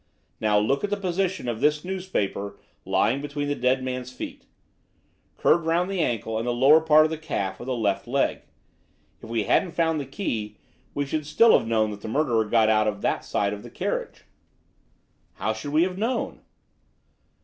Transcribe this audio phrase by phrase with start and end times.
[0.39, 4.45] Now look at the position of this newspaper lying between the dead man's feet.
[5.37, 8.41] Curved round the ankle and the lower part of the calf of the left leg.
[9.21, 10.57] If we hadn't found the key
[10.95, 13.69] we still should have known that the murderer got out on that side of the
[13.69, 14.23] carriage."
[15.35, 16.41] "How should we have known?"